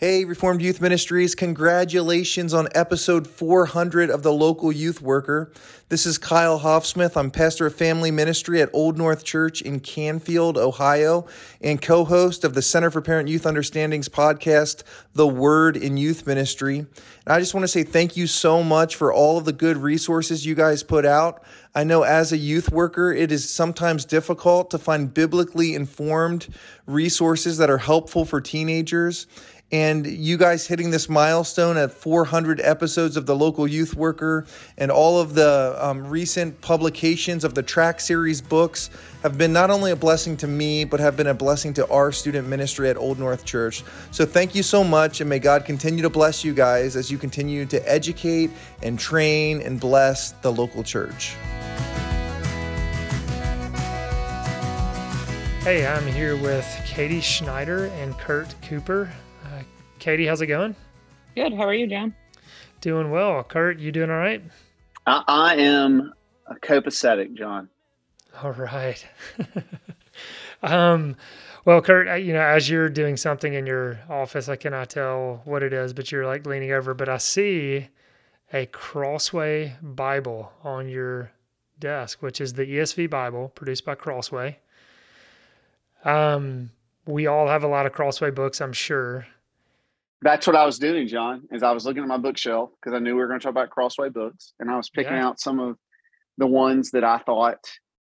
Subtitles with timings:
[0.00, 5.52] Hey, Reformed Youth Ministries, congratulations on episode 400 of The Local Youth Worker.
[5.90, 7.18] This is Kyle Hoffsmith.
[7.18, 11.26] I'm pastor of family ministry at Old North Church in Canfield, Ohio,
[11.60, 16.26] and co host of the Center for Parent Youth Understandings podcast, The Word in Youth
[16.26, 16.78] Ministry.
[16.78, 16.88] And
[17.26, 20.46] I just want to say thank you so much for all of the good resources
[20.46, 21.42] you guys put out.
[21.74, 26.48] I know as a youth worker, it is sometimes difficult to find biblically informed
[26.86, 29.26] resources that are helpful for teenagers
[29.72, 34.44] and you guys hitting this milestone at 400 episodes of the local youth worker
[34.76, 38.90] and all of the um, recent publications of the track series books
[39.22, 42.10] have been not only a blessing to me but have been a blessing to our
[42.10, 46.02] student ministry at old north church so thank you so much and may god continue
[46.02, 48.50] to bless you guys as you continue to educate
[48.82, 51.36] and train and bless the local church
[55.62, 59.12] Hey, I'm here with Katie Schneider and Kurt Cooper.
[60.00, 60.74] Katie, how's it going?
[61.34, 61.52] Good.
[61.52, 62.14] How are you, John?
[62.80, 63.44] Doing well.
[63.44, 64.42] Kurt, you doing all right?
[65.06, 66.14] I, I am
[66.46, 67.68] a copacetic, John.
[68.42, 69.06] All right.
[70.62, 71.16] um,
[71.66, 75.62] well, Kurt, you know, as you're doing something in your office, I cannot tell what
[75.62, 77.88] it is, but you're like leaning over, but I see
[78.54, 81.30] a Crossway Bible on your
[81.78, 84.56] desk, which is the ESV Bible produced by Crossway.
[86.06, 86.70] Um,
[87.04, 89.26] we all have a lot of Crossway books, I'm sure.
[90.22, 91.42] That's what I was doing, John.
[91.50, 93.52] Is I was looking at my bookshelf because I knew we were going to talk
[93.52, 95.26] about Crossway books, and I was picking yeah.
[95.26, 95.76] out some of
[96.38, 97.60] the ones that I thought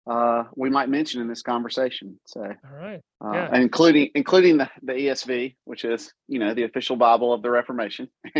[0.09, 2.19] uh, we might mention in this conversation.
[2.25, 3.55] So, all right, uh, yeah.
[3.55, 8.07] including including the, the ESV, which is you know the official Bible of the Reformation.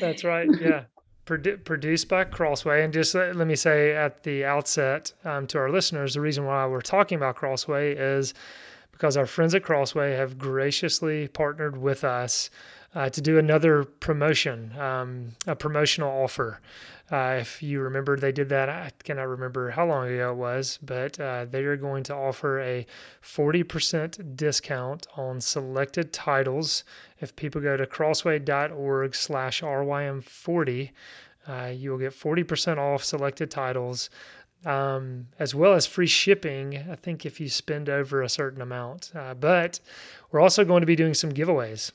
[0.00, 0.48] That's right.
[0.60, 0.84] Yeah,
[1.26, 5.58] Produ- produced by Crossway, and just let, let me say at the outset um, to
[5.58, 8.34] our listeners, the reason why we're talking about Crossway is
[9.00, 12.50] because our friends at Crossway have graciously partnered with us
[12.94, 16.60] uh, to do another promotion, um, a promotional offer.
[17.10, 18.68] Uh, if you remember, they did that.
[18.68, 22.60] I cannot remember how long ago it was, but uh, they are going to offer
[22.60, 22.86] a
[23.22, 26.84] 40% discount on selected titles.
[27.20, 30.90] If people go to crossway.org slash RYM40,
[31.48, 34.10] uh, you will get 40% off selected titles
[34.64, 36.76] um, as well as free shipping.
[36.90, 39.80] I think if you spend over a certain amount, uh, but
[40.30, 41.92] we're also going to be doing some giveaways.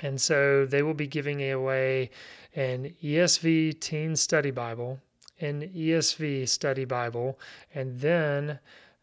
[0.00, 2.10] And so they will be giving away
[2.54, 5.00] an ESV Teen Study Bible,
[5.40, 7.38] an ESV Study Bible,
[7.74, 8.58] and then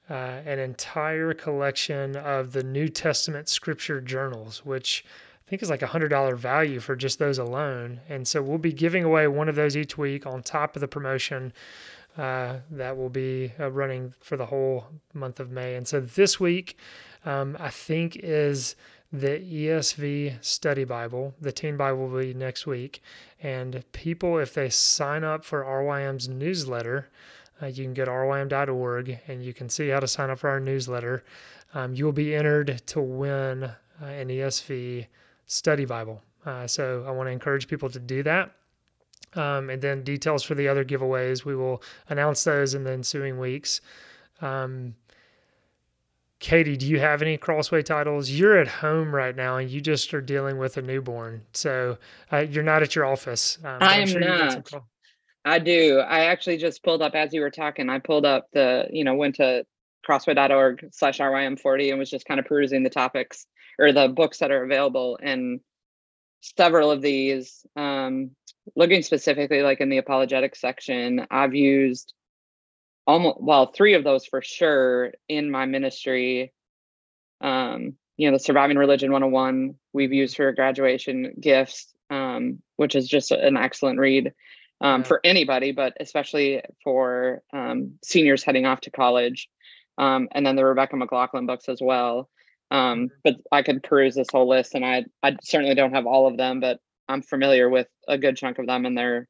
[0.09, 5.05] uh, an entire collection of the New Testament Scripture journals, which
[5.47, 8.01] I think is like a hundred dollar value for just those alone.
[8.09, 10.87] And so we'll be giving away one of those each week on top of the
[10.87, 11.53] promotion
[12.17, 15.75] uh, that will be uh, running for the whole month of May.
[15.75, 16.77] And so this week,
[17.25, 18.75] um, I think, is
[19.11, 21.33] the ESV Study Bible.
[21.41, 23.01] The Teen Bible will be next week.
[23.41, 27.09] And people, if they sign up for RYM's newsletter,
[27.61, 30.49] uh, you can go to rym.org and you can see how to sign up for
[30.49, 31.23] our newsletter.
[31.73, 35.07] Um, you will be entered to win uh, an ESV
[35.45, 36.21] Study Bible.
[36.45, 38.51] Uh, so I want to encourage people to do that.
[39.33, 43.39] Um, and then details for the other giveaways, we will announce those in the ensuing
[43.39, 43.81] weeks.
[44.41, 44.95] Um,
[46.39, 48.31] Katie, do you have any Crossway titles?
[48.31, 51.43] You're at home right now and you just are dealing with a newborn.
[51.53, 51.99] So
[52.33, 53.59] uh, you're not at your office.
[53.63, 54.67] Um, I am sure not.
[55.45, 55.99] I do.
[55.99, 57.89] I actually just pulled up as you were talking.
[57.89, 59.65] I pulled up the, you know, went to
[60.07, 63.45] crossway.org slash RYM40 and was just kind of perusing the topics
[63.77, 65.19] or the books that are available.
[65.21, 65.59] And
[66.41, 68.31] several of these um,
[68.75, 72.13] looking specifically like in the apologetic section, I've used
[73.07, 76.53] almost well three of those for sure in my ministry.
[77.41, 83.07] Um, you know, the Surviving Religion 101 we've used for graduation gifts, um, which is
[83.07, 84.33] just an excellent read
[84.81, 85.07] um, yeah.
[85.07, 89.49] for anybody, but especially for um, seniors heading off to college.
[89.97, 92.29] Um, and then the Rebecca McLaughlin books as well.
[92.69, 93.15] Um, mm-hmm.
[93.23, 96.37] but I could peruse this whole list, and I I certainly don't have all of
[96.37, 99.27] them, but I'm familiar with a good chunk of them, and they're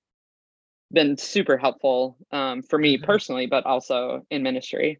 [0.93, 3.05] been super helpful um, for me mm-hmm.
[3.05, 4.99] personally, but also in ministry.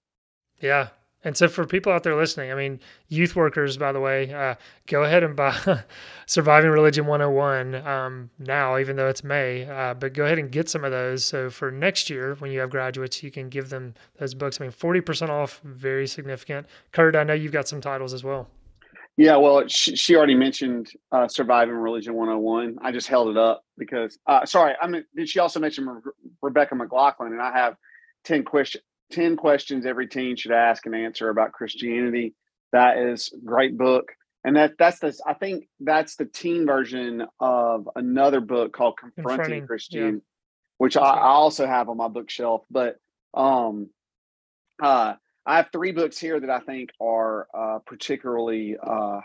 [0.59, 0.89] Yeah.
[1.23, 4.55] And so, for people out there listening, I mean, youth workers, by the way, uh,
[4.87, 5.83] go ahead and buy
[6.25, 9.65] Surviving Religion 101 um, now, even though it's May.
[9.65, 11.23] Uh, but go ahead and get some of those.
[11.23, 14.59] So, for next year, when you have graduates, you can give them those books.
[14.59, 16.65] I mean, 40% off, very significant.
[16.91, 18.49] Kurt, I know you've got some titles as well.
[19.17, 22.77] Yeah, well, she, she already mentioned uh, Surviving Religion 101.
[22.81, 26.11] I just held it up because, uh, sorry, I mean, did she also mentioned Re-
[26.41, 27.75] Rebecca McLaughlin, and I have
[28.23, 28.81] 10, question,
[29.11, 32.35] 10 questions every teen should ask and answer about Christianity.
[32.71, 34.11] That is great book.
[34.43, 39.23] and that that's the I think that's the teen version of another book called Confronting,
[39.37, 40.19] Confronting Christian, yeah.
[40.77, 42.63] which I, I, also have on my bookshelf.
[42.71, 42.95] But
[43.33, 43.89] um,
[44.81, 45.15] uh,
[45.51, 49.19] I have three books here that I think are uh, particularly uh,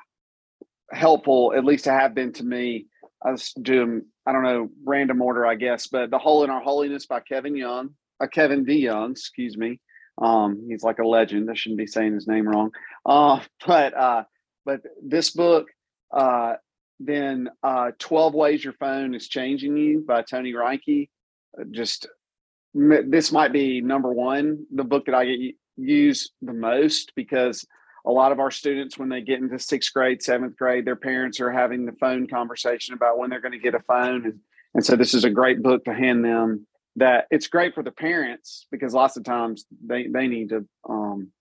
[0.90, 2.86] helpful, at least have been to me.
[3.24, 6.60] I was doing I don't know random order, I guess, but The Hole in Our
[6.60, 9.78] Holiness by Kevin Young, uh, Kevin DeYoung, excuse me.
[10.20, 11.48] Um, he's like a legend.
[11.48, 12.72] I shouldn't be saying his name wrong.
[13.04, 14.24] Uh, but uh,
[14.64, 15.68] but this book,
[16.12, 16.54] uh,
[16.98, 21.08] then uh, 12 Ways Your Phone is Changing You by Tony Reinke.
[21.56, 22.08] Uh, just
[22.74, 27.66] this might be number one, the book that I get use the most because
[28.04, 31.40] a lot of our students, when they get into sixth grade, seventh grade, their parents
[31.40, 34.24] are having the phone conversation about when they're going to get a phone.
[34.24, 34.40] And,
[34.74, 37.90] and so this is a great book to hand them that it's great for the
[37.90, 41.32] parents because lots of times they, they need to um,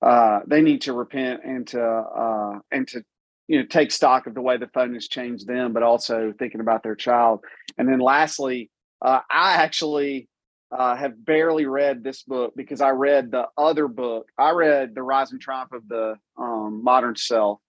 [0.00, 3.04] uh, they need to repent and to uh, and to
[3.48, 6.60] you know take stock of the way the phone has changed them, but also thinking
[6.60, 7.40] about their child.
[7.78, 8.70] And then lastly,
[9.00, 10.28] uh, I actually
[10.76, 14.30] uh, have barely read this book because I read the other book.
[14.38, 17.60] I read The Rise and Triumph of the um, Modern Self,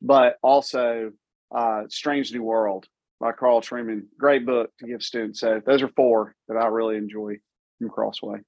[0.00, 1.12] but also
[1.54, 2.86] uh, Strange New World
[3.20, 4.02] by Carl Trueman.
[4.18, 5.40] Great book to give students.
[5.40, 7.36] So those are four that I really enjoy
[7.78, 8.40] from Crossway.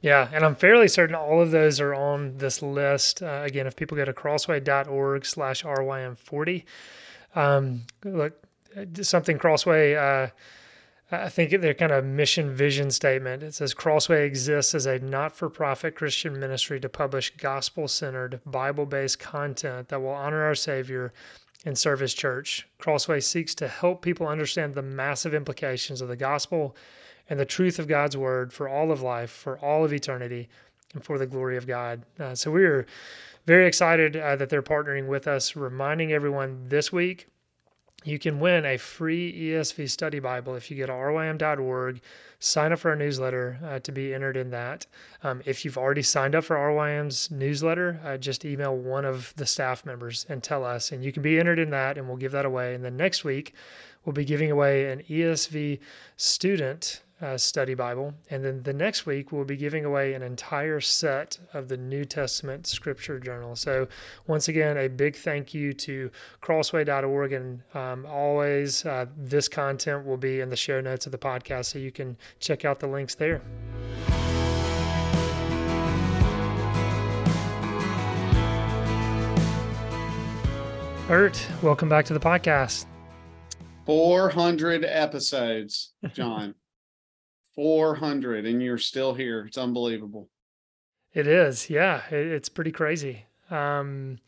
[0.00, 3.22] Yeah, and I'm fairly certain all of those are on this list.
[3.22, 6.64] Uh, again, if people go to crossway.org slash RYM40,
[7.34, 8.34] um, look,
[9.02, 10.28] something Crossway, uh,
[11.10, 13.44] I think their kind of mission vision statement.
[13.44, 18.40] It says Crossway exists as a not for profit Christian ministry to publish gospel centered,
[18.44, 21.12] Bible based content that will honor our Savior
[21.64, 22.66] and serve His church.
[22.78, 26.76] Crossway seeks to help people understand the massive implications of the gospel
[27.30, 30.48] and the truth of God's word for all of life, for all of eternity,
[30.92, 32.02] and for the glory of God.
[32.18, 32.84] Uh, so we are
[33.46, 37.28] very excited uh, that they're partnering with us, reminding everyone this week
[38.06, 42.00] you can win a free ESV study Bible if you go to rym.org,
[42.38, 44.86] sign up for our newsletter uh, to be entered in that.
[45.22, 49.46] Um, if you've already signed up for RYM's newsletter, uh, just email one of the
[49.46, 52.32] staff members and tell us, and you can be entered in that, and we'll give
[52.32, 52.74] that away.
[52.74, 53.54] And then next week,
[54.04, 55.80] we'll be giving away an ESV
[56.16, 58.14] student uh, study Bible.
[58.30, 62.04] And then the next week, we'll be giving away an entire set of the New
[62.04, 63.56] Testament Scripture Journal.
[63.56, 63.88] So,
[64.26, 66.10] once again, a big thank you to
[66.42, 67.32] crossway.org.
[67.32, 71.66] And um, always, uh, this content will be in the show notes of the podcast,
[71.66, 73.40] so you can check out the links there.
[81.08, 82.84] Bert, welcome back to the podcast.
[83.86, 86.56] 400 episodes, John.
[87.56, 89.44] 400 and you're still here.
[89.46, 90.28] It's unbelievable.
[91.12, 91.68] It is.
[91.70, 93.24] Yeah, it, it's pretty crazy.
[93.50, 94.18] Um,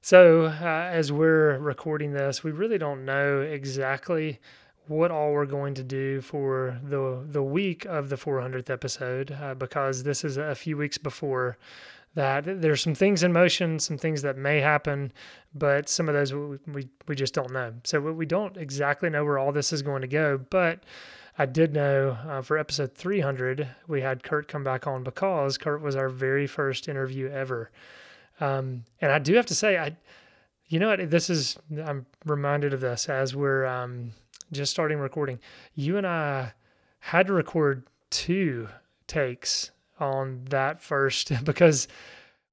[0.00, 4.38] so, uh, as we're recording this, we really don't know exactly
[4.86, 9.54] what all we're going to do for the the week of the 400th episode uh,
[9.54, 11.56] because this is a few weeks before
[12.14, 15.12] that there's some things in motion some things that may happen
[15.54, 19.24] but some of those we, we, we just don't know so we don't exactly know
[19.24, 20.82] where all this is going to go but
[21.40, 25.80] I did know uh, for episode 300, we had Kurt come back on because Kurt
[25.80, 27.70] was our very first interview ever.
[28.40, 29.96] Um, and I do have to say, I,
[30.66, 34.10] you know what, this is, I'm reminded of this as we're um,
[34.52, 35.40] just starting recording.
[35.74, 36.52] You and I
[36.98, 38.68] had to record two
[39.06, 41.88] takes on that first because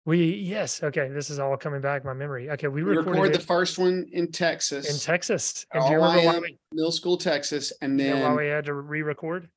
[0.07, 1.09] we yes, okay.
[1.09, 2.49] This is all coming back my memory.
[2.51, 4.89] Okay, we, we recorded, the first one in Texas.
[4.89, 8.47] In Texas, and do you remember why we, middle school, Texas, and then why we
[8.47, 9.49] had to re-record?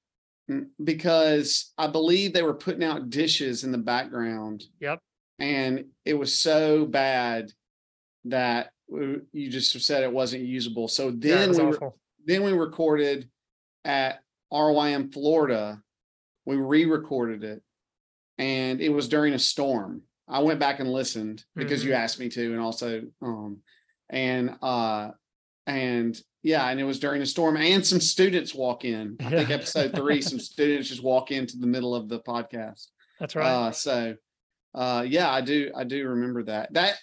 [0.51, 4.65] Mm, because I believe they were putting out dishes in the background.
[4.81, 4.99] Yep.
[5.39, 7.53] And it was so bad
[8.25, 10.89] that you just said it wasn't usable.
[10.89, 11.91] So then yeah, we re-
[12.27, 13.31] then we recorded
[13.85, 14.19] at
[14.53, 15.81] RYM Florida.
[16.45, 17.63] We re-recorded it,
[18.37, 21.91] and it was during a storm I went back and listened because mm-hmm.
[21.91, 23.59] you asked me to, and also, um,
[24.09, 25.11] and uh,
[25.67, 29.17] and yeah, and it was during a storm, and some students walk in.
[29.21, 32.87] I think episode three, some students just walk into the middle of the podcast.
[33.19, 33.47] That's right.
[33.47, 34.17] Uh, so,
[34.75, 36.73] uh, yeah, I do, I do remember that.
[36.73, 36.97] That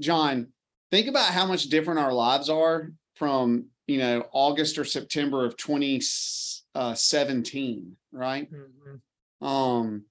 [0.00, 0.48] John,
[0.90, 5.56] think about how much different our lives are from you know August or September of
[5.56, 8.48] 2017, uh, right?
[8.50, 9.46] Mm-hmm.
[9.46, 10.04] Um,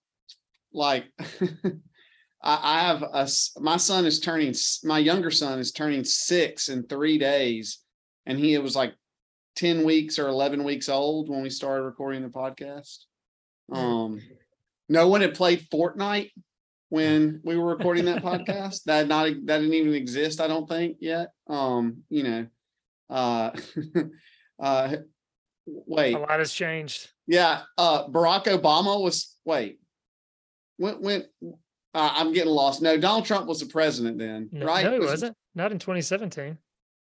[0.74, 1.06] like
[2.44, 3.30] I, I have a
[3.60, 7.80] my son is turning my younger son is turning six in three days,
[8.26, 8.94] and he was like
[9.58, 13.00] 10 weeks or 11 weeks old when we started recording the podcast.
[13.70, 13.78] Hmm.
[13.78, 14.22] Um,
[14.90, 16.32] no one had played Fortnite
[16.90, 18.84] when we were recording that podcast.
[18.86, 21.30] That not that didn't even exist, I don't think yet.
[21.48, 22.48] Um, you know,
[23.10, 23.52] uh,
[24.62, 24.96] uh,
[25.66, 27.10] wait, A lot has changed.
[27.28, 29.80] yeah, uh, Barack Obama was wait,
[30.78, 31.26] when when
[31.94, 32.82] uh, I'm getting lost.
[32.82, 34.86] No, Donald Trump was the president then, No, right?
[34.86, 35.38] no, he Was- wasn't.
[35.56, 36.58] Not in 2017.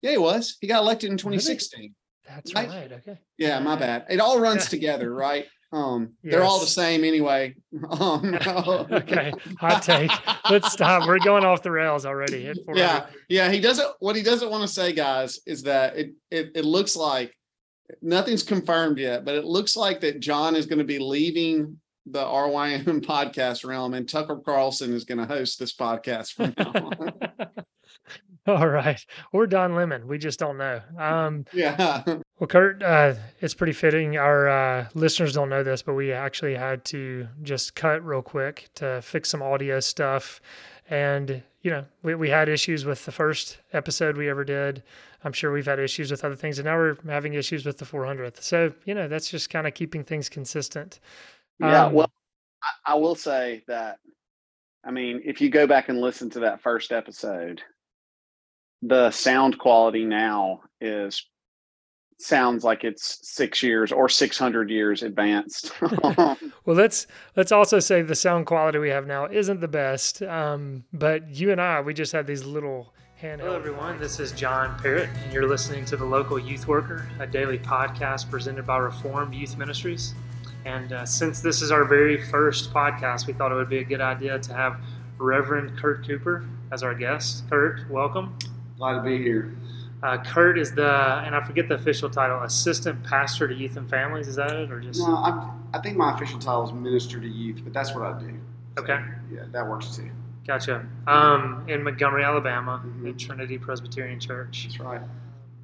[0.00, 0.56] Yeah, he was.
[0.60, 1.36] He got elected in Really?
[1.38, 1.94] 2016.
[2.26, 2.68] That's Right.
[2.68, 2.92] right.
[2.92, 3.18] Okay.
[3.38, 4.06] Yeah, my bad.
[4.08, 5.46] It all runs together, right?
[5.72, 7.54] Um, they're all the same anyway.
[7.90, 8.34] Um,
[8.92, 9.32] okay.
[9.58, 10.10] Hot take.
[10.50, 11.06] Let's stop.
[11.08, 12.52] We're going off the rails already.
[12.74, 13.50] Yeah, yeah.
[13.50, 13.88] He doesn't.
[14.00, 17.34] What he doesn't want to say, guys, is that it it it looks like
[18.02, 22.24] nothing's confirmed yet, but it looks like that John is going to be leaving the
[22.24, 27.64] RYM podcast realm, and Tucker Carlson is going to host this podcast from now on.
[28.46, 29.04] All right.
[29.32, 30.08] Or Don Lemon.
[30.08, 30.80] We just don't know.
[30.98, 32.02] Um, yeah,
[32.40, 34.16] well, Kurt, uh, it's pretty fitting.
[34.16, 38.68] Our uh, listeners don't know this, but we actually had to just cut real quick
[38.76, 40.40] to fix some audio stuff.
[40.90, 44.82] And, you know, we, we had issues with the first episode we ever did.
[45.22, 46.58] I'm sure we've had issues with other things.
[46.58, 48.42] And now we're having issues with the 400th.
[48.42, 50.98] So, you know, that's just kind of keeping things consistent.
[51.62, 51.86] Yeah.
[51.86, 52.12] Um, Well,
[52.62, 53.98] I, I will say that.
[54.84, 57.62] I mean, if you go back and listen to that first episode,
[58.82, 61.24] the sound quality now is
[62.18, 65.72] sounds like it's six years or 600 years advanced.
[66.02, 70.22] Well, let's let's also say the sound quality we have now isn't the best.
[70.22, 73.40] Um, but you and I, we just had these little handheld.
[73.40, 73.98] Hello, everyone.
[73.98, 78.30] This is John Perritt, and you're listening to the Local Youth Worker, a daily podcast
[78.30, 80.14] presented by Reformed Youth Ministries.
[80.64, 83.84] And uh, since this is our very first podcast, we thought it would be a
[83.84, 84.76] good idea to have
[85.18, 87.44] Reverend Kurt Cooper as our guest.
[87.50, 88.36] Kurt, welcome.
[88.78, 89.54] Glad to be here.
[90.02, 93.88] Uh, Kurt is the, and I forget the official title, Assistant Pastor to Youth and
[93.88, 94.26] Families.
[94.28, 95.00] Is that it, or just?
[95.00, 98.18] No, I, I think my official title is minister to youth, but that's what I
[98.18, 98.36] do.
[98.76, 98.98] So, Okay.
[99.32, 100.10] Yeah, that works too.
[100.46, 100.84] Gotcha.
[101.06, 103.10] Um, in Montgomery, Alabama, Mhm.
[103.10, 104.64] at Trinity Presbyterian Church.
[104.64, 105.00] That's right.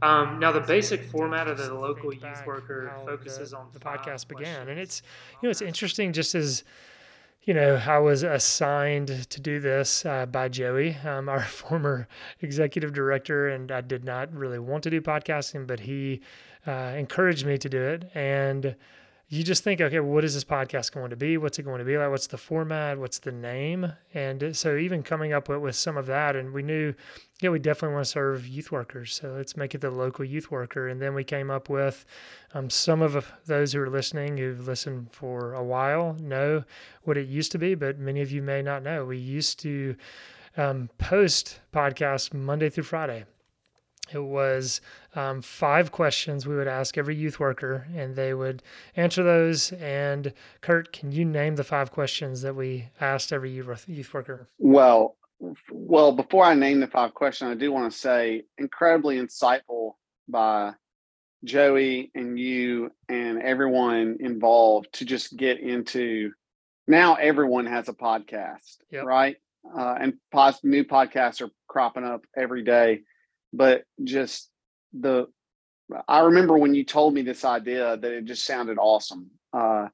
[0.02, 4.68] Um, now, the basic format of the local youth worker focuses on the podcast began,
[4.68, 5.02] and it's
[5.40, 6.62] you know it's interesting just as
[7.42, 12.06] you know I was assigned to do this uh, by Joey, um, our former
[12.40, 16.20] executive director, and I did not really want to do podcasting, but he
[16.66, 18.76] uh, encouraged me to do it, and
[19.30, 21.36] you just think, okay, what is this podcast going to be?
[21.36, 22.08] What's it going to be like?
[22.08, 22.98] What's the format?
[22.98, 23.92] What's the name?
[24.14, 26.94] And so even coming up with, with some of that, and we knew,
[27.42, 29.14] yeah, we definitely want to serve youth workers.
[29.14, 30.88] So let's make it the local youth worker.
[30.88, 32.06] And then we came up with
[32.54, 36.64] um, some of those who are listening, who've listened for a while, know
[37.02, 39.04] what it used to be, but many of you may not know.
[39.04, 39.94] We used to
[40.56, 43.26] um, post podcasts Monday through Friday.
[44.12, 44.80] It was
[45.14, 48.62] um, five questions we would ask every youth worker, and they would
[48.96, 49.72] answer those.
[49.72, 54.48] And Kurt, can you name the five questions that we asked every youth worker?
[54.58, 55.16] Well,
[55.70, 59.92] well, before I name the five questions, I do want to say incredibly insightful
[60.28, 60.72] by
[61.44, 66.32] Joey and you and everyone involved to just get into
[66.88, 69.04] now everyone has a podcast, Yep.
[69.04, 69.36] right?
[69.76, 73.02] Uh, and pos- new podcasts are cropping up every day,
[73.52, 74.50] but just
[74.92, 75.28] the
[76.06, 79.88] I remember when you told me this idea that it just sounded awesome, uh,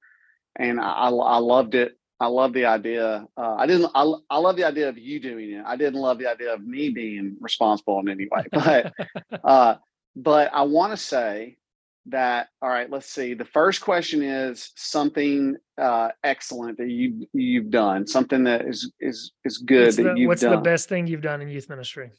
[0.56, 1.96] and I, I loved it.
[2.18, 3.26] I love the idea.
[3.36, 3.90] Uh, I didn't.
[3.94, 5.64] I, I love the idea of you doing it.
[5.64, 8.44] I didn't love the idea of me being responsible in any way.
[8.50, 8.92] But
[9.44, 9.76] uh,
[10.16, 11.58] but I want to say
[12.06, 12.48] that.
[12.60, 12.90] All right.
[12.90, 13.34] Let's see.
[13.34, 18.06] The first question is something uh, excellent that you you've done.
[18.06, 20.52] Something that is is is good what's that the, you've what's done.
[20.52, 22.10] the best thing you've done in youth ministry?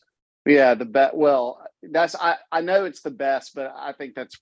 [0.45, 1.15] Yeah, the bet.
[1.15, 2.35] Well, that's I.
[2.51, 4.39] I know it's the best, but I think that's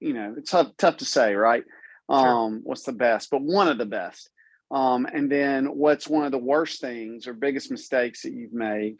[0.00, 1.64] you know it's tough tough to say, right?
[2.08, 3.30] Um, what's the best?
[3.30, 4.30] But one of the best.
[4.70, 8.96] Um, and then what's one of the worst things or biggest mistakes that you've made?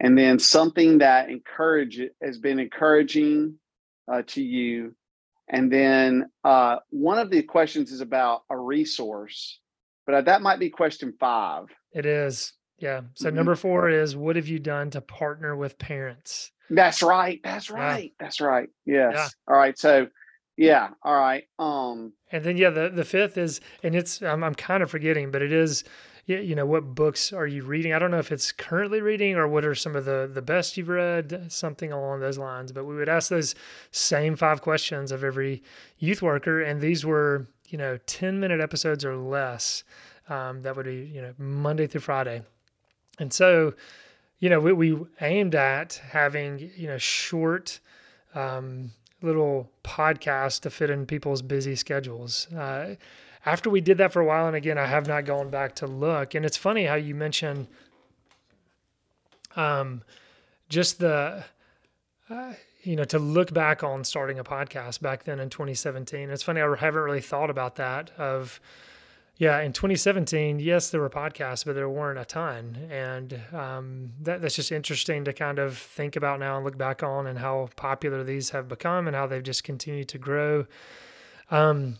[0.00, 3.58] And then something that encourage has been encouraging
[4.10, 4.94] uh, to you.
[5.48, 9.58] And then uh, one of the questions is about a resource,
[10.06, 11.66] but that might be question five.
[11.92, 12.52] It is.
[12.78, 13.02] Yeah.
[13.14, 13.34] So Mhm.
[13.34, 16.52] number four is what have you done to partner with parents?
[16.70, 17.40] That's right.
[17.42, 17.76] That's Yeah.
[17.76, 18.12] right.
[18.20, 18.68] That's right.
[18.84, 19.34] Yes.
[19.48, 19.76] All right.
[19.78, 20.08] So,
[20.56, 20.90] yeah.
[21.02, 21.44] All right.
[21.58, 22.12] Um.
[22.30, 25.40] And then yeah, the the fifth is, and it's I'm I'm kind of forgetting, but
[25.42, 25.82] it is,
[26.26, 27.94] you know, what books are you reading?
[27.94, 30.76] I don't know if it's currently reading or what are some of the the best
[30.76, 32.70] you've read, something along those lines.
[32.72, 33.54] But we would ask those
[33.92, 35.62] same five questions of every
[35.98, 39.84] youth worker, and these were you know ten minute episodes or less.
[40.28, 42.42] Um, that would be you know Monday through Friday,
[43.18, 43.74] and so
[44.38, 47.80] you know we, we aimed at having you know short.
[48.34, 52.52] Um, little podcast to fit in people's busy schedules.
[52.52, 52.94] Uh,
[53.46, 55.86] after we did that for a while, and again, I have not gone back to
[55.86, 56.34] look.
[56.34, 57.66] And it's funny how you mentioned
[59.56, 60.02] um,
[60.68, 61.44] just the,
[62.28, 66.30] uh, you know, to look back on starting a podcast back then in 2017.
[66.30, 68.10] It's funny, I haven't really thought about that.
[68.18, 68.60] Of,
[69.38, 74.42] yeah, in 2017, yes, there were podcasts, but there weren't a ton, and um, that,
[74.42, 77.68] that's just interesting to kind of think about now and look back on, and how
[77.76, 80.66] popular these have become, and how they've just continued to grow.
[81.52, 81.98] Um,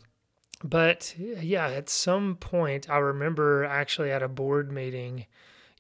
[0.65, 5.27] but yeah, at some point, I remember actually at a board meeting,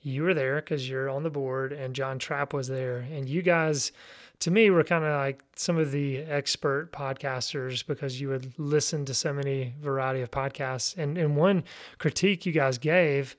[0.00, 3.42] you were there because you're on the board, and John Trapp was there, and you
[3.42, 3.90] guys
[4.40, 8.52] to me we were kind of like some of the expert podcasters because you would
[8.58, 10.96] listen to so many variety of podcasts.
[10.96, 11.64] And and one
[11.98, 13.36] critique you guys gave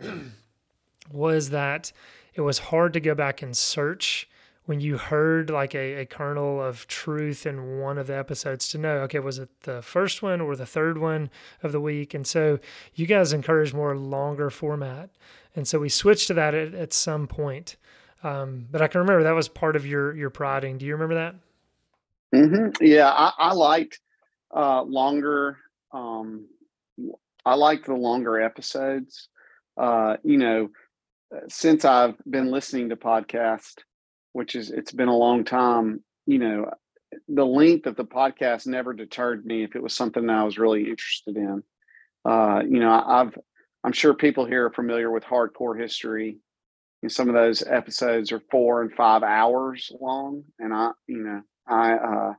[1.12, 1.92] was that
[2.34, 4.28] it was hard to go back and search
[4.66, 8.78] when you heard like a, a kernel of truth in one of the episodes to
[8.78, 11.28] know, okay, was it the first one or the third one
[11.62, 12.14] of the week?
[12.14, 12.60] And so
[12.94, 15.10] you guys encourage more longer format.
[15.56, 17.76] And so we switched to that at, at some point.
[18.22, 20.78] Um, but I can remember that was part of your your prodding.
[20.78, 21.34] Do you remember that?
[22.34, 22.84] Mm-hmm.
[22.84, 24.00] Yeah, I, I liked
[24.54, 25.58] uh, longer.
[25.92, 26.46] Um,
[27.44, 29.28] I liked the longer episodes.
[29.76, 30.68] Uh, you know,
[31.48, 33.78] since I've been listening to podcast,
[34.32, 36.02] which is it's been a long time.
[36.26, 36.70] You know,
[37.28, 40.58] the length of the podcast never deterred me if it was something that I was
[40.58, 41.62] really interested in.
[42.24, 43.36] Uh, you know, I've
[43.82, 46.38] I'm sure people here are familiar with hardcore history
[47.08, 51.92] some of those episodes are four and five hours long, and I, you know, I,
[51.94, 52.34] uh,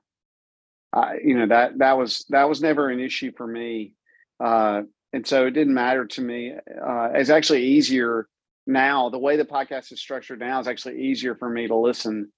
[0.93, 3.93] I, you know, that that was that was never an issue for me,
[4.39, 4.81] uh,
[5.13, 6.53] and so it didn't matter to me.
[6.53, 8.27] Uh, it's actually easier
[8.67, 9.09] now.
[9.09, 12.31] The way the podcast is structured now is actually easier for me to listen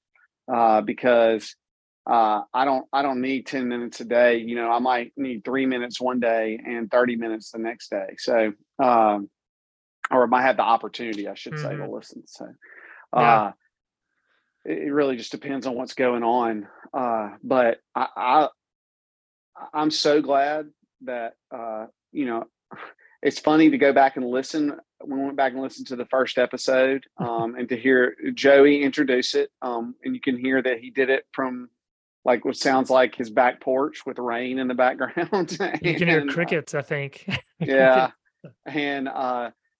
[0.51, 1.55] uh, because
[2.09, 4.37] uh, I don't I don't need 10 minutes a day.
[4.37, 8.15] You know, I might need three minutes one day and 30 minutes the next day.
[8.17, 9.29] So um,
[10.13, 11.63] or might have the opportunity, I should mm-hmm.
[11.63, 11.93] say, to mm-hmm.
[11.93, 12.23] listen.
[12.27, 12.45] So,
[13.13, 13.51] uh, yeah.
[14.65, 16.67] it, it, really just depends on what's going on.
[16.93, 18.47] Uh, but I, I,
[19.73, 20.69] I'm so glad
[21.01, 22.45] that uh, you know,
[23.21, 24.77] it's funny to go back and listen.
[25.05, 29.35] We went back and listened to the first episode, um, and to hear Joey introduce
[29.35, 31.69] it, um, and you can hear that he did it from
[32.25, 35.57] like what sounds like his back porch with rain in the background.
[35.81, 37.27] you can hear uh, crickets, I think.
[37.59, 38.11] yeah,
[38.65, 39.51] and uh,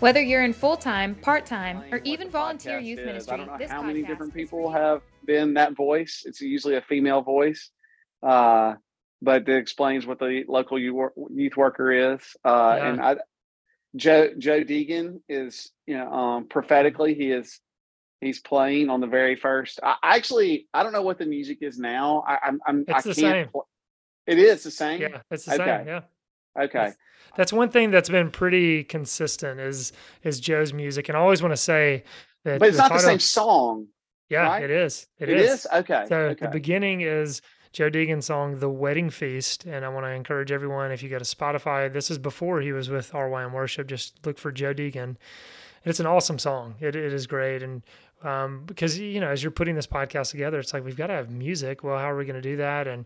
[0.00, 3.06] Whether you're in full time, part time, or even volunteer youth is.
[3.06, 6.24] ministry, I don't know how many different people have been that voice.
[6.26, 7.70] It's usually a female voice,
[8.22, 8.74] uh,
[9.22, 12.20] but it explains what the local youth worker is.
[12.44, 12.88] Uh, yeah.
[12.88, 13.16] And I,
[13.96, 17.60] Joe Joe Deegan is, you know, um, prophetically he is
[18.20, 19.80] he's playing on the very first.
[19.82, 22.24] I actually I don't know what the music is now.
[22.26, 23.48] I, I'm, I'm it's I the same.
[23.48, 23.68] Pl-
[24.26, 25.02] it is the same.
[25.02, 25.64] Yeah, it's the okay.
[25.64, 25.86] same.
[25.86, 26.00] Yeah.
[26.58, 26.78] Okay.
[26.78, 26.96] That's,
[27.36, 31.52] that's, one thing that's been pretty consistent is is Joe's music, and I always want
[31.52, 32.04] to say
[32.44, 32.60] that.
[32.60, 33.88] But it's the not title, the same song.
[34.30, 34.62] Yeah, right?
[34.62, 35.06] it is.
[35.18, 35.60] it, it is.
[35.60, 35.66] is.
[35.72, 36.04] Okay.
[36.08, 36.46] So okay.
[36.46, 40.92] the beginning is Joe Deegan's song "The Wedding Feast," and I want to encourage everyone
[40.92, 41.92] if you go to Spotify.
[41.92, 43.88] This is before he was with RYM Worship.
[43.88, 45.16] Just look for Joe Deegan.
[45.84, 46.76] It's an awesome song.
[46.80, 47.82] It, it is great, and
[48.24, 51.14] um, because you know as you're putting this podcast together, it's like we've got to
[51.14, 51.84] have music.
[51.84, 52.88] Well, how are we going to do that?
[52.88, 53.04] And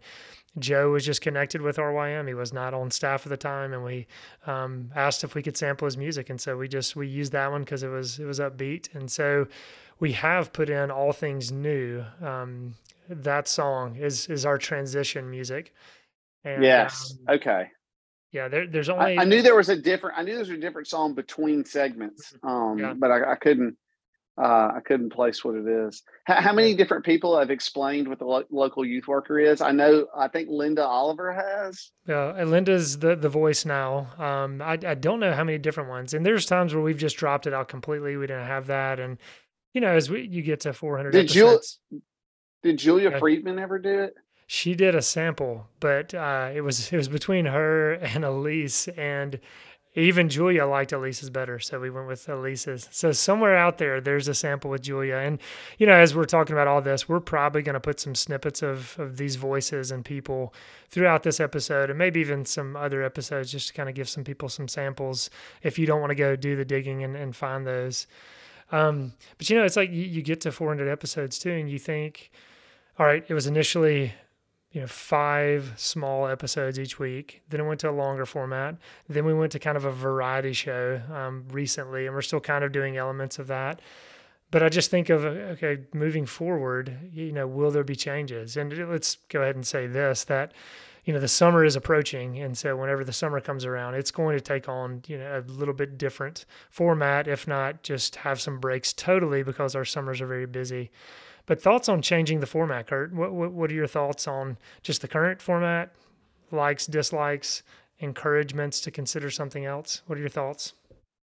[0.59, 2.27] Joe was just connected with RYM.
[2.27, 4.07] He was not on staff at the time, and we
[4.47, 7.51] um, asked if we could sample his music, and so we just we used that
[7.51, 9.47] one because it was it was upbeat, and so
[10.01, 12.05] we have put in all things new.
[12.23, 12.75] Um,
[13.09, 15.75] that song is is our transition music.
[16.45, 17.15] And, yes.
[17.29, 17.71] Um, okay.
[18.33, 18.49] Yeah.
[18.49, 19.19] There, there's only.
[19.19, 20.19] I, I, knew there was a different.
[20.19, 22.49] I knew there was a different song between segments, mm-hmm.
[22.49, 22.95] um, yeah.
[22.95, 23.77] but I, I couldn't.
[24.41, 26.03] Uh, I couldn't place what it is.
[26.25, 29.61] How, how many different people have explained what the lo- local youth worker is?
[29.61, 30.07] I know.
[30.17, 31.91] I think Linda Oliver has.
[32.07, 34.11] Yeah, Linda's the the voice now.
[34.17, 36.15] Um, I I don't know how many different ones.
[36.15, 38.17] And there's times where we've just dropped it out completely.
[38.17, 39.19] We didn't have that, and
[39.75, 42.03] you know, as we you get to 400 did episodes, Julia,
[42.63, 44.15] did Julia Friedman ever do it?
[44.47, 49.41] She did a sample, but uh, it was it was between her and Elise, and
[49.99, 52.89] Even Julia liked Elise's better, so we went with Elise's.
[52.93, 55.17] So somewhere out there, there's a sample with Julia.
[55.17, 55.41] And,
[55.77, 58.63] you know, as we're talking about all this, we're probably going to put some snippets
[58.63, 60.55] of, of these voices and people
[60.89, 64.23] throughout this episode and maybe even some other episodes just to kind of give some
[64.23, 65.31] people some samples
[65.65, 68.07] if you don't want to go do the digging and, and find those.
[68.71, 71.79] Um, but, you know, it's like you, you get to 400 episodes too, and you
[71.79, 72.31] think,
[73.01, 74.13] all right, it was initially
[74.71, 77.43] you know five small episodes each week.
[77.49, 78.77] Then it went to a longer format.
[79.09, 82.65] Then we went to kind of a variety show um, recently and we're still kind
[82.65, 83.81] of doing elements of that.
[84.51, 88.57] But i just think of okay moving forward you know will there be changes?
[88.57, 90.53] And let's go ahead and say this that
[91.05, 94.37] you know the summer is approaching and so whenever the summer comes around it's going
[94.37, 98.61] to take on you know a little bit different format if not just have some
[98.61, 100.91] breaks totally because our summers are very busy
[101.49, 103.13] but thoughts on changing the format, Kurt?
[103.13, 105.95] What, what, what are your thoughts on just the current format?
[106.53, 107.63] Likes, dislikes,
[107.99, 110.03] encouragements to consider something else?
[110.07, 110.75] What are your thoughts?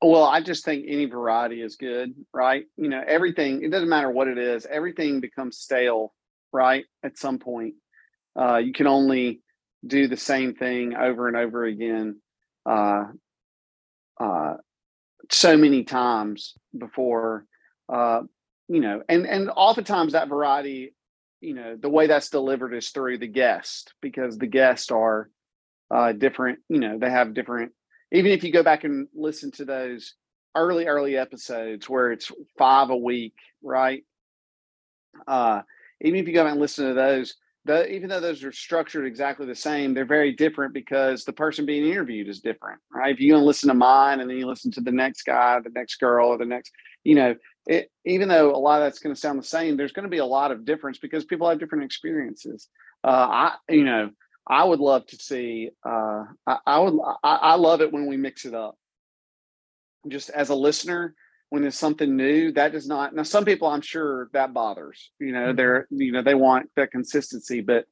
[0.01, 2.65] Well, I just think any variety is good, right?
[2.75, 6.13] You know, everything, it doesn't matter what it is, everything becomes stale,
[6.51, 6.86] right?
[7.01, 7.75] At some point.
[8.38, 9.41] Uh, you can only
[9.88, 12.21] do the same thing over and over again
[12.65, 13.05] uh,
[14.19, 14.55] uh,
[15.32, 17.45] so many times before
[17.88, 18.21] uh,
[18.69, 20.93] you know, and and oftentimes that variety,
[21.41, 25.29] you know, the way that's delivered is through the guest because the guests are
[25.91, 26.60] uh, different.
[26.69, 27.71] You know, they have different.
[28.12, 30.13] Even if you go back and listen to those
[30.55, 34.03] early early episodes where it's five a week, right?
[35.27, 35.62] Uh,
[36.01, 39.05] even if you go back and listen to those, the, even though those are structured
[39.05, 43.13] exactly the same, they're very different because the person being interviewed is different, right?
[43.13, 45.60] If you going to listen to mine and then you listen to the next guy,
[45.60, 46.71] the next girl, or the next,
[47.03, 47.36] you know,
[47.67, 50.09] it, even though a lot of that's going to sound the same, there's going to
[50.09, 52.67] be a lot of difference because people have different experiences.
[53.03, 54.09] Uh, I, you know,
[54.47, 55.69] I would love to see.
[55.85, 56.99] Uh, I, I, would.
[57.23, 58.75] I, I love it when we mix it up.
[60.07, 61.13] Just as a listener,
[61.49, 63.13] when there's something new, that does not.
[63.13, 65.11] Now, some people, I'm sure that bothers.
[65.19, 65.57] You know, mm-hmm.
[65.57, 67.85] they're you know they want that consistency, but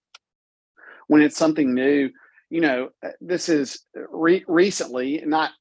[1.07, 2.09] when it's something new,
[2.49, 5.51] you know, uh, this is re- recently, not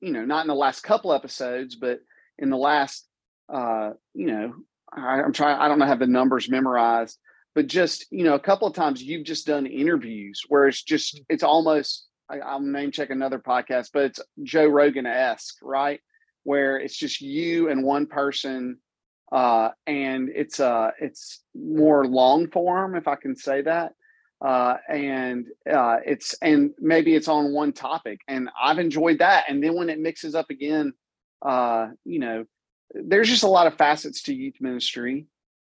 [0.00, 2.00] you know, not in the last couple episodes, but
[2.40, 3.06] in the last,
[3.52, 4.54] uh, you know,
[4.92, 7.18] I, I'm trying, I don't know, have the numbers memorized,
[7.54, 11.16] but just, you know, a couple of times you've just done interviews where it's just,
[11.16, 11.24] mm.
[11.28, 16.00] it's almost, I, will name check another podcast, but it's Joe Rogan esque, right?
[16.44, 18.78] Where it's just you and one person,
[19.32, 23.92] uh, and it's uh, it's more long form, if I can say that,
[24.44, 29.44] uh, and uh, it's and maybe it's on one topic, and I've enjoyed that.
[29.48, 30.94] And then when it mixes up again
[31.42, 32.44] uh, you know,
[32.92, 35.26] there's just a lot of facets to youth ministry.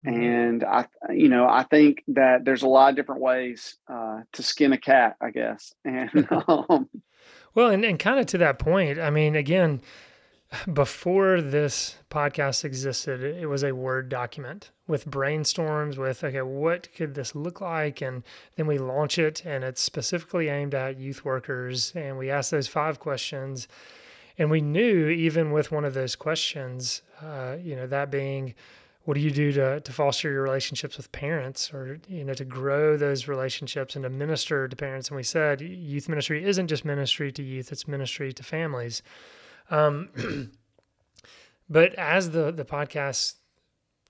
[0.06, 0.21] Mm-hmm.
[0.21, 4.43] And I, you know, I think that there's a lot of different ways uh, to
[4.43, 5.73] skin a cat, I guess.
[5.86, 6.89] And um,
[7.56, 9.82] well, and, and kind of to that point, I mean, again,
[10.71, 17.15] before this podcast existed, it was a Word document with brainstorms with, okay, what could
[17.15, 18.01] this look like?
[18.01, 18.23] And
[18.56, 21.91] then we launch it, and it's specifically aimed at youth workers.
[21.95, 23.67] And we ask those five questions
[24.38, 28.54] and we knew even with one of those questions, uh, you know, that being,
[29.06, 32.45] what do you do to, to foster your relationships with parents or, you know, to
[32.45, 35.10] grow those relationships and to minister to parents?
[35.10, 39.02] And we said youth ministry isn't just ministry to youth, it's ministry to families.
[39.71, 40.10] Um,
[41.69, 43.36] but as the, the podcast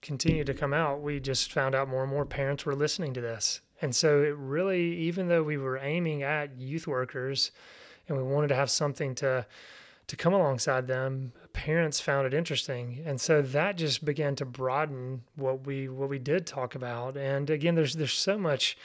[0.01, 3.21] continued to come out, we just found out more and more parents were listening to
[3.21, 3.61] this.
[3.81, 7.51] And so it really, even though we were aiming at youth workers
[8.07, 9.45] and we wanted to have something to,
[10.07, 15.21] to come alongside them, parents found it interesting, and so that just began to broaden
[15.35, 17.17] what we what we did talk about.
[17.17, 18.77] And again, there's there's so much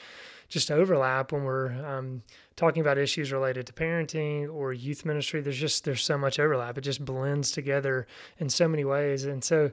[0.49, 2.21] just overlap when we're um,
[2.55, 5.41] talking about issues related to parenting or youth ministry.
[5.41, 6.77] There's just there's so much overlap.
[6.77, 8.05] It just blends together
[8.37, 9.71] in so many ways, and so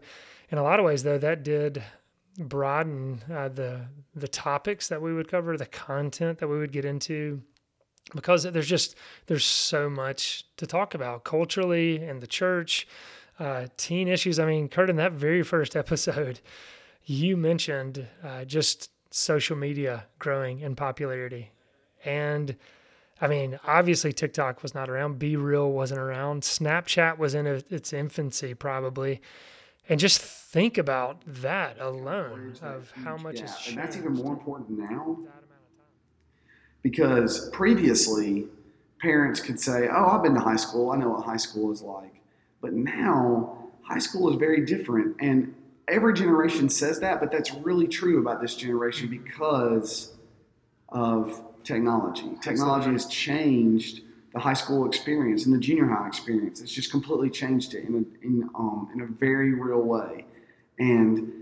[0.51, 1.83] in a lot of ways, though, that did
[2.39, 6.85] broaden uh, the the topics that we would cover, the content that we would get
[6.85, 7.43] into
[8.15, 12.87] because there's just there's so much to talk about culturally in the church
[13.39, 14.39] uh, teen issues.
[14.39, 16.41] I mean kurt in that very first episode
[17.05, 21.51] you mentioned uh, just social media growing in popularity.
[22.05, 22.57] And
[23.23, 28.55] i mean obviously tiktok was not around BeReal wasn't around snapchat was in its infancy
[28.55, 29.21] probably.
[29.89, 34.33] And just think about that alone of how much yeah, has and that's even more
[34.33, 35.19] important now
[36.83, 38.47] because previously
[39.01, 40.91] parents could say, "Oh, I've been to high school.
[40.91, 42.21] I know what high school is like."
[42.61, 45.55] But now high school is very different and
[45.91, 50.15] every generation says that, but that's really true about this generation because
[50.89, 52.31] of technology.
[52.41, 56.61] Technology has changed the high school experience and the junior high experience.
[56.61, 60.25] It's just completely changed it in a, in, um, in a very real way.
[60.79, 61.33] And,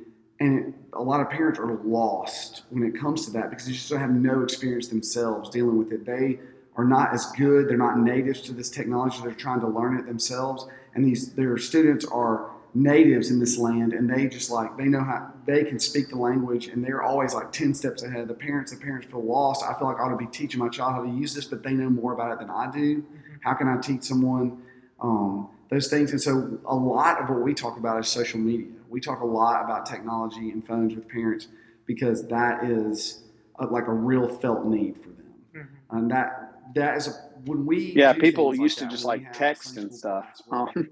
[0.41, 3.91] and a lot of parents are lost when it comes to that because they just
[3.93, 6.05] have no experience themselves dealing with it.
[6.05, 6.39] They
[6.77, 7.69] are not as good.
[7.69, 9.19] They're not natives to this technology.
[9.23, 10.67] They're trying to learn it themselves.
[10.95, 15.03] And these, their students are natives in this land and they just like they know
[15.03, 18.35] how they can speak the language and they're always like 10 steps ahead of the
[18.35, 20.93] parents the parents feel lost i feel like i ought to be teaching my child
[20.93, 23.35] how to use this but they know more about it than i do mm-hmm.
[23.43, 24.63] how can i teach someone
[25.01, 28.78] um, those things and so a lot of what we talk about is social media
[28.89, 31.49] we talk a lot about technology and phones with parents
[31.87, 33.23] because that is
[33.59, 35.35] a, like a real felt need for them.
[35.57, 35.97] Mm-hmm.
[35.97, 37.13] and that that is a,
[37.47, 40.27] when we yeah people used like to just like text and stuff.
[40.51, 40.69] um,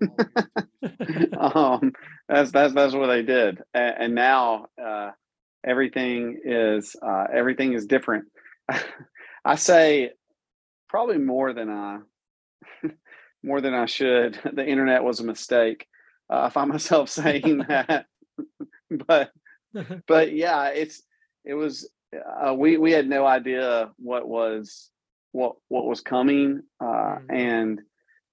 [1.38, 1.92] um,
[2.28, 3.62] that's that's that's what they did.
[3.74, 5.10] And, and now uh,
[5.64, 8.26] everything is uh, everything is different.
[9.44, 10.12] I say
[10.88, 11.98] probably more than i
[13.42, 14.38] more than i should.
[14.52, 15.86] The internet was a mistake
[16.30, 18.06] uh, i find myself saying that
[19.06, 19.30] but
[20.06, 21.02] but yeah it's
[21.44, 24.90] it was uh, we we had no idea what was
[25.32, 27.30] what what was coming uh, mm-hmm.
[27.30, 27.80] and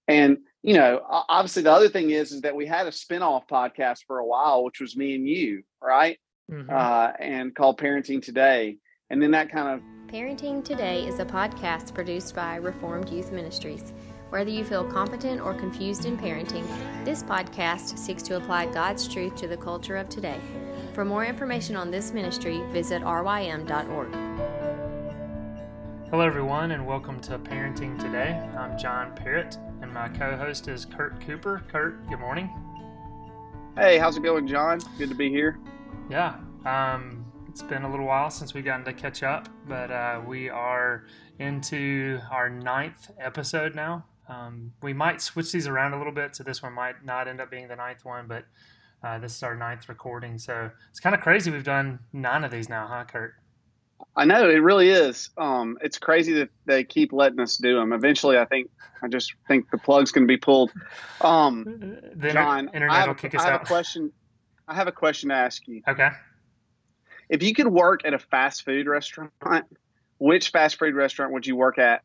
[0.08, 4.00] and you know obviously the other thing is is that we had a spin-off podcast
[4.08, 6.18] for a while which was me and you right
[6.52, 6.70] mm-hmm.
[6.70, 8.78] uh, and called parenting today
[9.10, 13.94] and then that kind of parenting today is a podcast produced by reformed youth ministries
[14.34, 16.66] whether you feel competent or confused in parenting
[17.06, 20.40] this podcast seeks to apply god's truth to the culture of today
[20.96, 24.12] for more information on this ministry visit rym.org
[26.10, 28.40] Hello, everyone, and welcome to Parenting Today.
[28.56, 31.64] I'm John Perritt, and my co host is Kurt Cooper.
[31.72, 32.52] Kurt, good morning.
[33.76, 34.80] Hey, how's it going, John?
[35.00, 35.58] Good to be here.
[36.12, 40.22] Yeah, um, it's been a little while since we've gotten to catch up, but uh,
[40.24, 41.06] we are
[41.40, 44.06] into our ninth episode now.
[44.30, 47.42] Um, we might switch these around a little bit, so this one might not end
[47.42, 48.46] up being the ninth one, but
[49.04, 50.38] uh, this is our ninth recording.
[50.38, 51.52] So it's kind of crazy.
[51.52, 53.34] We've done nine of these now, huh, Kurt?
[54.16, 55.30] I know it really is.
[55.38, 57.94] Um, it's crazy that they keep letting us do them.
[57.94, 58.70] Eventually, I think
[59.02, 60.72] I just think the plug's going to be pulled.
[61.22, 61.64] Um,
[62.16, 63.64] the John, internet I have, will kick us I have out.
[63.64, 64.12] a question.
[64.68, 65.82] I have a question to ask you.
[65.88, 66.10] Okay.
[67.30, 69.32] If you could work at a fast food restaurant,
[70.20, 72.04] which fast food restaurant would you work at?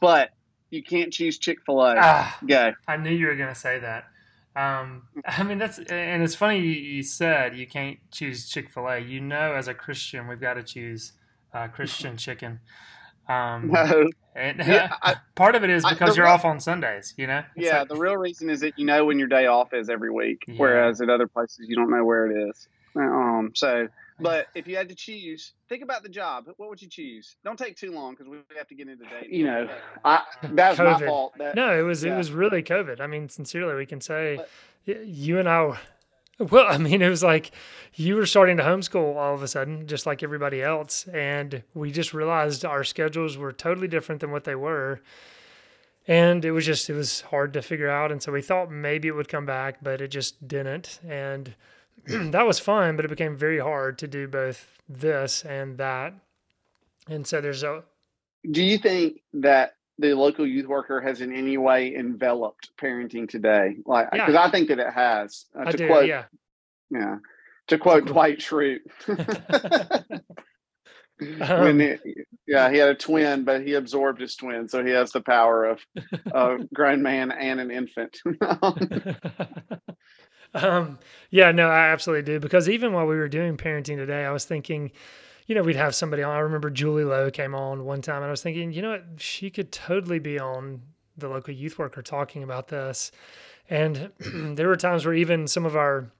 [0.00, 0.30] But
[0.70, 1.94] you can't choose Chick Fil A.
[1.98, 2.72] Ah, Go.
[2.86, 4.04] I knew you were going to say that.
[4.56, 8.88] Um, I mean, that's and it's funny you, you said you can't choose Chick Fil
[8.88, 8.98] A.
[8.98, 11.12] You know, as a Christian, we've got to choose
[11.54, 12.60] uh, Christian chicken.
[13.28, 14.08] Um, no.
[14.34, 17.26] And, yeah, I, part of it is because I, you're real, off on Sundays, you
[17.26, 17.42] know?
[17.56, 19.90] It's yeah, like, the real reason is that you know when your day off is
[19.90, 20.54] every week, yeah.
[20.56, 22.68] whereas at other places you don't know where it is.
[22.96, 23.88] Um, so,
[24.20, 26.46] but if you had to choose, think about the job.
[26.56, 27.36] What would you choose?
[27.44, 29.34] Don't take too long because we have to get into dating.
[29.34, 29.68] You know,
[30.04, 31.34] I, that's my fault.
[31.38, 32.14] That, no, it was yeah.
[32.14, 33.00] it was really COVID.
[33.00, 34.36] I mean, sincerely, we can say
[34.86, 35.78] but, you and I
[36.38, 37.50] well, I mean, it was like
[37.94, 41.06] you were starting to homeschool all of a sudden, just like everybody else.
[41.08, 45.00] And we just realized our schedules were totally different than what they were.
[46.06, 48.12] And it was just, it was hard to figure out.
[48.12, 51.00] And so we thought maybe it would come back, but it just didn't.
[51.06, 51.54] And
[52.30, 56.14] that was fun, but it became very hard to do both this and that.
[57.08, 57.84] And so there's a.
[58.50, 63.76] Do you think that the local youth worker has in any way enveloped parenting today?
[63.84, 64.42] Like, because yeah.
[64.42, 65.46] I think that it has.
[65.58, 66.24] Uh, to do, quote, yeah.
[66.90, 67.16] Yeah.
[67.68, 68.80] To quote Dwight Schrute.
[71.40, 71.96] um, when he,
[72.46, 75.64] yeah, he had a twin, but he absorbed his twin, so he has the power
[75.64, 75.80] of
[76.32, 78.18] a grown man and an infant.
[80.54, 80.98] Um,
[81.30, 82.40] yeah, no, I absolutely do.
[82.40, 84.92] Because even while we were doing parenting today, I was thinking,
[85.46, 86.34] you know, we'd have somebody on.
[86.34, 89.04] I remember Julie Lowe came on one time, and I was thinking, you know what,
[89.18, 90.82] she could totally be on
[91.16, 93.10] the local youth worker talking about this.
[93.68, 94.10] And
[94.56, 96.10] there were times where even some of our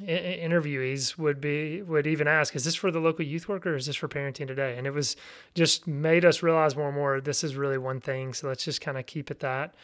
[0.00, 3.86] interviewees would be would even ask is this for the local youth worker or is
[3.86, 5.16] this for parenting today and it was
[5.54, 8.80] just made us realize more and more this is really one thing so let's just
[8.80, 9.74] kind of keep it that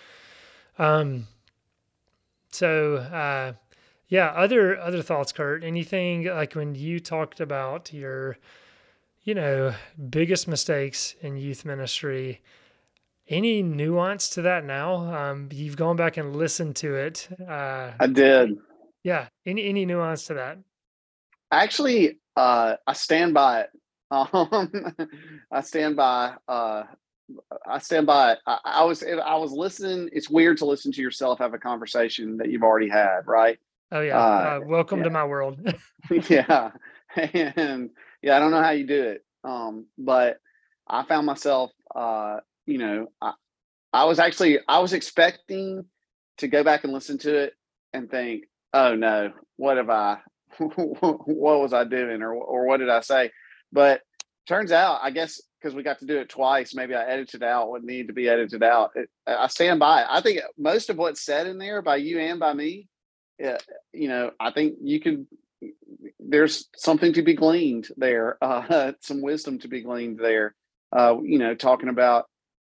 [0.78, 1.26] um
[2.50, 3.52] so uh
[4.08, 5.62] yeah, other other thoughts, Kurt.
[5.62, 8.38] Anything like when you talked about your,
[9.22, 9.74] you know,
[10.08, 12.40] biggest mistakes in youth ministry?
[13.28, 15.14] Any nuance to that now?
[15.14, 17.28] Um, you've gone back and listened to it.
[17.46, 18.56] Uh, I did.
[19.02, 19.28] Yeah.
[19.44, 20.58] Any any nuance to that?
[21.52, 23.70] Actually, uh, I stand by it.
[24.10, 24.72] Um,
[25.52, 26.32] I stand by.
[26.48, 26.84] Uh,
[27.66, 28.38] I stand by it.
[28.46, 30.08] I, I was I was listening.
[30.12, 33.58] It's weird to listen to yourself have a conversation that you've already had, right?
[33.92, 34.18] Oh yeah.
[34.18, 35.04] Uh, uh, welcome yeah.
[35.04, 35.58] to my world.
[36.28, 36.70] yeah.
[37.16, 37.90] And
[38.22, 39.24] yeah, I don't know how you do it.
[39.44, 40.38] Um, but
[40.86, 43.32] I found myself uh, you know, I,
[43.92, 45.84] I was actually I was expecting
[46.38, 47.54] to go back and listen to it
[47.92, 50.18] and think, oh no, what have I
[50.58, 53.30] what was I doing or or what did I say?
[53.72, 54.02] But
[54.46, 57.68] turns out, I guess because we got to do it twice, maybe I edited out
[57.68, 58.92] what needed to be edited out.
[58.94, 60.02] It, I stand by.
[60.02, 60.06] It.
[60.08, 62.88] I think most of what's said in there by you and by me,
[63.38, 63.58] yeah,
[63.92, 65.26] you know, I think you can.
[66.20, 70.54] There's something to be gleaned there, uh, some wisdom to be gleaned there.
[70.92, 72.26] Uh, you know, talking about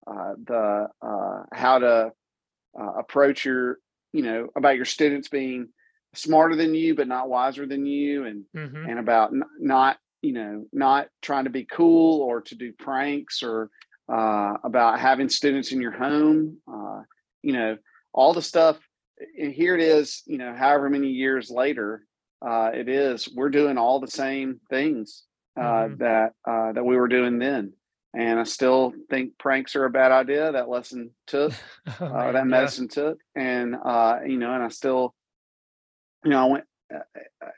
[0.08, 2.12] uh, the uh, how to
[2.80, 3.78] uh, approach your,
[4.12, 5.70] you know, about your students being
[6.16, 8.90] smarter than you but not wiser than you, and mm-hmm.
[8.90, 13.42] and about n- not you know, not trying to be cool or to do pranks
[13.44, 13.70] or
[14.12, 17.02] uh, about having students in your home, uh,
[17.42, 17.78] you know,
[18.14, 18.78] all the stuff.
[19.38, 22.04] And here it is, you know, however many years later
[22.46, 25.24] uh, it is, we're doing all the same things
[25.58, 25.98] uh, mm-hmm.
[25.98, 27.74] that uh, that we were doing then.
[28.16, 30.52] And I still think pranks are a bad idea.
[30.52, 31.54] That lesson took,
[32.02, 33.72] oh, uh, that medicine took, and
[34.26, 35.14] you know, and I still,
[36.24, 36.66] you know, I went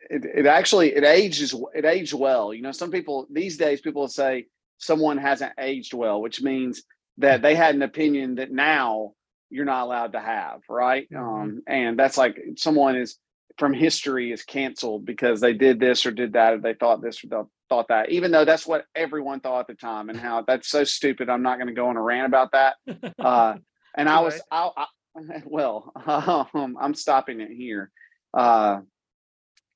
[0.10, 2.54] it, it actually it ages it aged well.
[2.54, 6.84] You know, some people these days people say someone hasn't aged well, which means
[7.18, 9.14] that they had an opinion that now
[9.50, 11.08] you're not allowed to have, right?
[11.10, 11.24] Mm-hmm.
[11.24, 13.18] Um, and that's like someone is
[13.58, 17.24] from history is canceled because they did this or did that or they thought this
[17.24, 17.38] or they
[17.70, 20.84] thought that, even though that's what everyone thought at the time and how that's so
[20.84, 21.30] stupid.
[21.30, 22.76] I'm not going to go on a rant about that.
[23.20, 23.56] Uh,
[23.96, 24.86] and I was, I, I,
[25.46, 25.92] well,
[26.54, 27.92] um, I'm stopping it here.
[28.34, 28.82] Uh,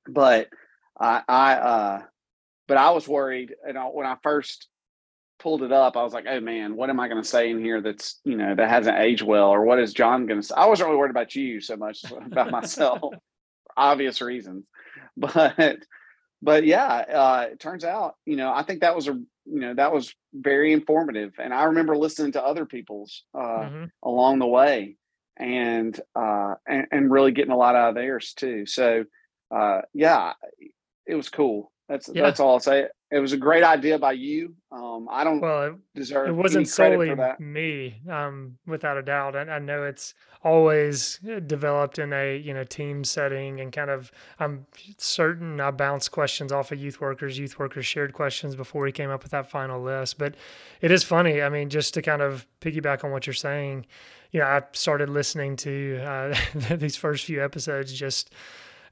[0.08, 0.48] but
[0.98, 2.02] I, I uh,
[2.68, 4.68] but I was worried, and when I first
[5.38, 7.60] pulled it up, I was like, "Oh man, what am I going to say in
[7.60, 10.54] here that's you know that hasn't aged well, or what is John going to say?"
[10.56, 13.18] I wasn't really worried about you so much about myself, for
[13.76, 14.64] obvious reasons,
[15.16, 15.78] but
[16.42, 19.74] but yeah, uh, it turns out you know I think that was a you know
[19.74, 23.84] that was very informative, and I remember listening to other people's uh, mm-hmm.
[24.02, 24.96] along the way,
[25.36, 28.66] and uh, and and really getting a lot out of theirs too.
[28.66, 29.04] So
[29.50, 30.32] uh, yeah,
[31.06, 31.72] it was cool.
[31.88, 32.22] That's yeah.
[32.22, 32.88] that's all I'll say.
[33.12, 34.56] It was a great idea by you.
[34.72, 36.28] Um, I don't well, it, deserve.
[36.28, 39.36] It wasn't solely me, um, without a doubt.
[39.36, 43.90] I, I, know it's always uh, developed in a you know team setting and kind
[43.90, 44.10] of.
[44.40, 44.66] I'm
[44.98, 47.38] certain I bounced questions off of youth workers.
[47.38, 50.18] Youth workers shared questions before we came up with that final list.
[50.18, 50.34] But
[50.80, 51.40] it is funny.
[51.40, 53.86] I mean, just to kind of piggyback on what you're saying,
[54.32, 56.36] you know, I started listening to uh,
[56.76, 58.32] these first few episodes just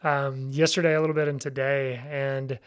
[0.05, 2.01] um, yesterday a little bit and today.
[2.09, 2.59] And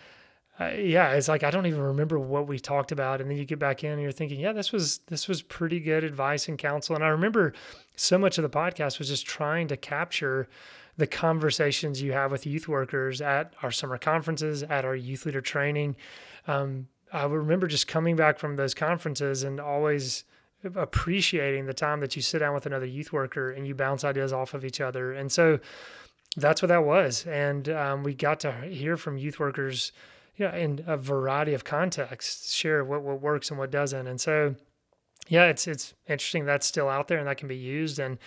[0.59, 3.45] uh, yeah, it's like I don't even remember what we talked about, and then you
[3.45, 6.57] get back in and you're thinking, yeah, this was this was pretty good advice and
[6.57, 6.95] counsel.
[6.95, 7.53] And I remember
[7.95, 10.49] so much of the podcast was just trying to capture
[10.97, 15.41] the conversations you have with youth workers at our summer conferences, at our youth leader
[15.41, 15.95] training.
[16.47, 20.23] Um, I remember just coming back from those conferences and always
[20.63, 24.33] appreciating the time that you sit down with another youth worker and you bounce ideas
[24.33, 25.13] off of each other.
[25.13, 25.59] And so
[26.35, 27.25] that's what that was.
[27.25, 29.91] And um, we got to hear from youth workers,
[30.35, 34.07] you know, in a variety of contexts, share what, what works and what doesn't.
[34.07, 34.55] And so,
[35.27, 37.99] yeah, it's, it's interesting that's still out there and that can be used.
[37.99, 38.17] And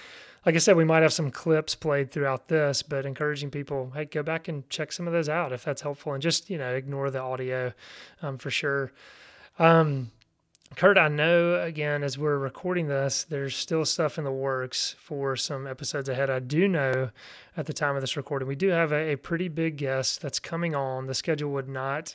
[0.44, 4.06] like I said, we might have some clips played throughout this, but encouraging people, hey,
[4.06, 6.74] go back and check some of those out if that's helpful and just, you know,
[6.74, 7.72] ignore the audio
[8.22, 8.92] um, for sure.
[9.58, 10.10] Um,
[10.76, 15.36] Kurt, I know again as we're recording this, there's still stuff in the works for
[15.36, 16.30] some episodes ahead.
[16.30, 17.10] I do know
[17.56, 20.38] at the time of this recording, we do have a, a pretty big guest that's
[20.38, 21.06] coming on.
[21.06, 22.14] The schedule would not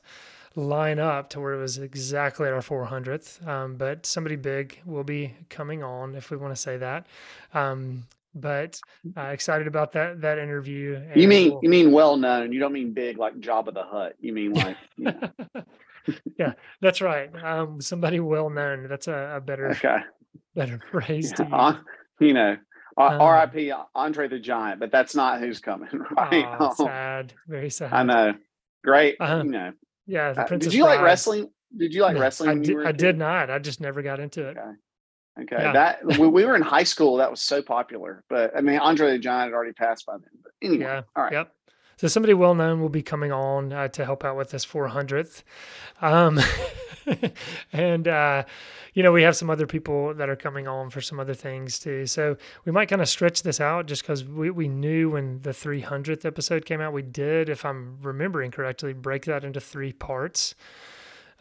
[0.56, 5.04] line up to where it was exactly at our 400th, um, but somebody big will
[5.04, 7.08] be coming on if we want to say that.
[7.54, 8.80] Um, but
[9.16, 11.02] uh, excited about that that interview.
[11.16, 11.60] You mean we'll...
[11.64, 12.52] you mean well known?
[12.52, 14.16] You don't mean big like Jabba the Hutt.
[14.20, 15.30] You mean like you know.
[16.86, 17.30] that's right.
[17.44, 18.88] Um, somebody well known.
[18.88, 19.98] That's a, a better okay.
[20.56, 22.28] better phrase yeah, to use.
[22.28, 22.52] you know,
[22.98, 23.74] um, R.I.P.
[23.96, 25.90] Andre the Giant, but that's not who's coming.
[26.16, 26.46] Right?
[26.60, 27.34] Oh, sad.
[27.48, 27.92] Very sad.
[27.92, 28.34] I know.
[28.84, 29.16] Great.
[29.20, 29.74] Uh, you know.
[30.06, 30.34] Yeah.
[30.38, 30.96] Uh, did you Bride.
[30.96, 31.50] like wrestling?
[31.76, 32.50] Did you like wrestling?
[32.50, 33.50] I, did, I did not.
[33.50, 34.58] I just never got into it.
[34.58, 34.72] Okay.
[35.42, 35.64] Okay.
[35.64, 35.74] Yeah.
[35.74, 38.24] That when we were in high school, that was so popular.
[38.30, 40.30] But I mean, Andre the Giant had already passed by then.
[40.42, 40.86] But anyway.
[40.86, 41.02] Yeah.
[41.16, 41.34] All right.
[41.34, 41.52] Yep.
[41.98, 45.44] So somebody well known will be coming on uh, to help out with this 400th.
[46.02, 46.40] Um,
[47.74, 48.44] and, uh,
[48.94, 51.80] you know, we have some other people that are coming on for some other things
[51.80, 52.06] too.
[52.06, 55.52] So we might kind of stretch this out just because we, we knew when the
[55.52, 60.56] 300th episode came out, we did, if I'm remembering correctly, break that into three parts.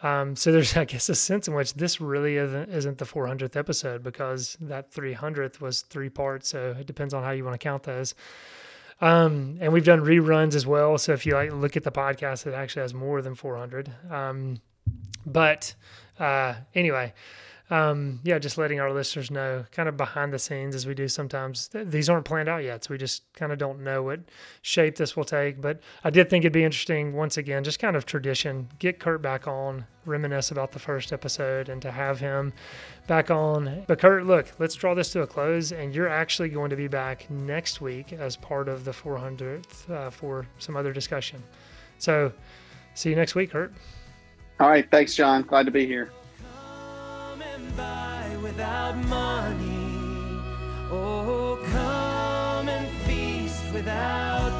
[0.02, 3.56] Um, so there's, I guess, a sense in which this really isn't, isn't the 400th
[3.56, 6.48] episode because that 300th was three parts.
[6.50, 8.14] So it depends on how you want to count those.
[9.04, 10.96] Um, and we've done reruns as well.
[10.98, 13.90] So if you like look at the podcast, it actually has more than 400.
[14.10, 14.60] Um,
[15.26, 15.74] But
[16.18, 17.12] uh, anyway,
[17.70, 21.08] um, yeah, just letting our listeners know kind of behind the scenes as we do
[21.08, 21.70] sometimes.
[21.72, 24.20] These aren't planned out yet, so we just kind of don't know what
[24.60, 25.62] shape this will take.
[25.62, 29.22] But I did think it'd be interesting, once again, just kind of tradition, get Kurt
[29.22, 32.52] back on, reminisce about the first episode, and to have him
[33.06, 33.84] back on.
[33.86, 36.88] But Kurt, look, let's draw this to a close, and you're actually going to be
[36.88, 41.42] back next week as part of the 400th uh, for some other discussion.
[41.96, 42.30] So
[42.92, 43.72] see you next week, Kurt.
[44.60, 44.88] All right.
[44.90, 45.42] Thanks, John.
[45.42, 46.10] Glad to be here
[48.42, 50.40] without money.
[50.90, 54.52] Oh, come and feast without